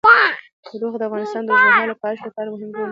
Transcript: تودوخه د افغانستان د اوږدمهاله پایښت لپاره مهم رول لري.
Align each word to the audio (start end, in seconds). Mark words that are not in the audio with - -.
تودوخه 0.65 0.97
د 0.99 1.03
افغانستان 1.09 1.41
د 1.43 1.49
اوږدمهاله 1.51 1.95
پایښت 2.03 2.23
لپاره 2.27 2.47
مهم 2.53 2.69
رول 2.71 2.73
لري. 2.73 2.79